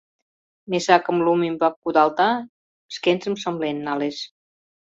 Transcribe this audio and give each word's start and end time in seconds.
Мешакым 0.69 1.17
лум 1.25 1.41
ӱмбак 1.49 1.75
кудалта, 1.83 2.29
шкенжым 2.93 3.35
шымлен 3.41 3.77
налеш. 3.87 4.17